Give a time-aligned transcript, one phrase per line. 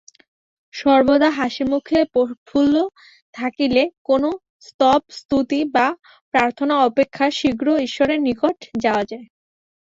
[0.73, 2.75] সর্বদা হাসিমুখে প্রফুল্ল
[3.33, 4.23] থাকিলে কোন
[4.67, 5.87] স্তবস্তুতি বা
[6.33, 9.25] প্রার্থনা অপেক্ষা শীঘ্র ঈশ্বরের নিকট যাওয়া যায়।